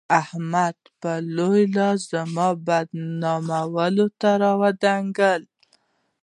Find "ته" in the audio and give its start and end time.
4.19-4.29